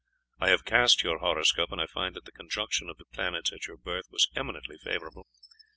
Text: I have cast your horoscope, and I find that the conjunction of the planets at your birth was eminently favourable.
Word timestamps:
I 0.39 0.49
have 0.49 0.65
cast 0.65 1.03
your 1.03 1.19
horoscope, 1.19 1.71
and 1.71 1.79
I 1.79 1.85
find 1.85 2.15
that 2.15 2.25
the 2.25 2.31
conjunction 2.31 2.89
of 2.89 2.97
the 2.97 3.05
planets 3.13 3.53
at 3.53 3.67
your 3.67 3.77
birth 3.77 4.07
was 4.09 4.29
eminently 4.35 4.77
favourable. 4.83 5.27